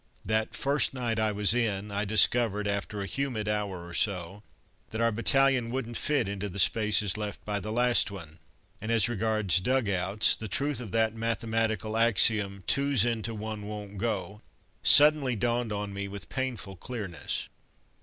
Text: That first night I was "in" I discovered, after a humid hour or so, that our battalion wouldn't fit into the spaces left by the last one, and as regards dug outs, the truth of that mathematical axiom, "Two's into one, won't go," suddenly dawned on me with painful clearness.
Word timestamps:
That 0.25 0.55
first 0.55 0.95
night 0.95 1.19
I 1.19 1.31
was 1.31 1.53
"in" 1.53 1.91
I 1.91 2.05
discovered, 2.05 2.67
after 2.67 3.01
a 3.01 3.05
humid 3.05 3.47
hour 3.47 3.87
or 3.87 3.93
so, 3.93 4.41
that 4.89 4.99
our 4.99 5.11
battalion 5.11 5.69
wouldn't 5.69 5.95
fit 5.95 6.27
into 6.27 6.49
the 6.49 6.57
spaces 6.57 7.17
left 7.17 7.45
by 7.45 7.59
the 7.59 7.71
last 7.71 8.09
one, 8.09 8.39
and 8.81 8.91
as 8.91 9.07
regards 9.07 9.59
dug 9.59 9.87
outs, 9.87 10.35
the 10.35 10.47
truth 10.47 10.79
of 10.79 10.89
that 10.93 11.13
mathematical 11.13 11.95
axiom, 11.95 12.63
"Two's 12.65 13.05
into 13.05 13.35
one, 13.35 13.67
won't 13.67 13.99
go," 13.99 14.41
suddenly 14.81 15.35
dawned 15.35 15.71
on 15.71 15.93
me 15.93 16.07
with 16.07 16.29
painful 16.29 16.77
clearness. 16.77 17.47